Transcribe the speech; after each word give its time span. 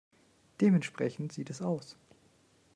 Dementsprechend 0.59 1.31
sieht 1.31 1.51
es 1.51 1.61
aus. 1.61 1.95